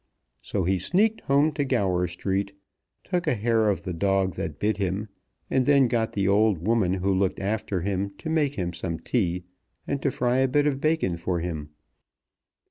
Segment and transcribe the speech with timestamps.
[0.41, 2.53] So he sneaked home to Gower Street,
[3.03, 5.09] took a hair of the dog that bit him,
[5.47, 9.43] and then got the old woman who looked after him to make him some tea
[9.87, 11.69] and to fry a bit of bacon for him.